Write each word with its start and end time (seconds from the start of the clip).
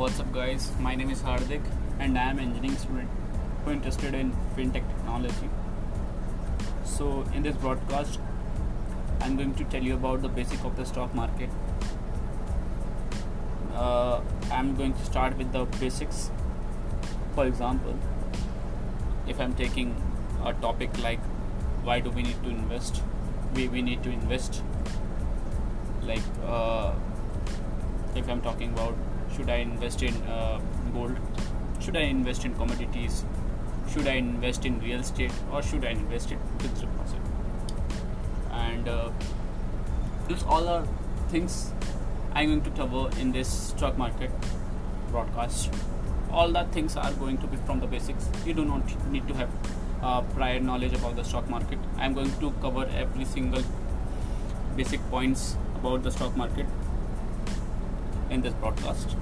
What's 0.00 0.18
up, 0.18 0.32
guys? 0.32 0.72
My 0.80 0.94
name 0.94 1.10
is 1.10 1.20
Hardik, 1.20 1.60
and 1.98 2.16
I 2.16 2.30
am 2.30 2.38
an 2.38 2.44
engineering 2.44 2.78
student 2.78 3.10
who 3.62 3.72
interested 3.72 4.14
in 4.14 4.30
fintech 4.56 4.86
technology. 4.92 5.50
So, 6.84 7.26
in 7.34 7.42
this 7.42 7.54
broadcast, 7.56 8.18
I'm 9.20 9.36
going 9.36 9.52
to 9.56 9.64
tell 9.64 9.82
you 9.82 9.92
about 9.96 10.22
the 10.22 10.30
basic 10.30 10.64
of 10.64 10.74
the 10.78 10.86
stock 10.86 11.14
market. 11.14 11.50
Uh, 13.74 14.22
I'm 14.50 14.74
going 14.74 14.94
to 14.94 15.04
start 15.04 15.36
with 15.36 15.52
the 15.52 15.66
basics. 15.82 16.30
For 17.34 17.44
example, 17.46 17.94
if 19.28 19.38
I'm 19.38 19.52
taking 19.52 19.94
a 20.46 20.54
topic 20.54 20.98
like 21.02 21.20
why 21.90 22.00
do 22.00 22.08
we 22.08 22.22
need 22.22 22.42
to 22.44 22.48
invest, 22.48 23.02
we 23.54 23.68
we 23.68 23.82
need 23.82 24.02
to 24.04 24.16
invest. 24.18 24.62
Like 26.14 26.26
uh, 26.42 26.94
if 28.16 28.26
I'm 28.30 28.40
talking 28.40 28.72
about 28.72 28.94
should 29.34 29.50
I 29.50 29.56
invest 29.56 30.02
in 30.02 30.14
uh, 30.22 30.60
gold, 30.92 31.16
should 31.80 31.96
I 31.96 32.00
invest 32.00 32.44
in 32.44 32.54
commodities, 32.54 33.24
should 33.92 34.06
I 34.06 34.12
invest 34.12 34.64
in 34.64 34.80
real 34.80 35.00
estate, 35.00 35.32
or 35.52 35.62
should 35.62 35.84
I 35.84 35.90
invest 35.90 36.30
in 36.30 36.38
deposit? 36.58 37.20
And 38.52 38.88
uh, 38.88 39.10
these 40.28 40.42
all 40.44 40.68
are 40.68 40.86
things 41.28 41.72
I'm 42.32 42.48
going 42.48 42.62
to 42.62 42.70
cover 42.70 43.10
in 43.20 43.32
this 43.32 43.48
stock 43.48 43.98
market 43.98 44.30
broadcast. 45.10 45.72
All 46.30 46.52
the 46.52 46.64
things 46.64 46.96
are 46.96 47.12
going 47.14 47.38
to 47.38 47.46
be 47.46 47.56
from 47.66 47.80
the 47.80 47.86
basics. 47.86 48.28
You 48.46 48.54
do 48.54 48.64
not 48.64 48.82
need 49.10 49.26
to 49.28 49.34
have 49.34 49.50
uh, 50.02 50.20
prior 50.20 50.60
knowledge 50.60 50.92
about 50.92 51.16
the 51.16 51.24
stock 51.24 51.48
market. 51.50 51.78
I'm 51.96 52.14
going 52.14 52.30
to 52.38 52.52
cover 52.60 52.88
every 52.94 53.24
single 53.24 53.62
basic 54.76 55.00
points 55.10 55.56
about 55.76 56.04
the 56.04 56.10
stock 56.10 56.36
market 56.36 56.66
in 58.30 58.40
this 58.40 58.54
broadcast. 58.54 59.16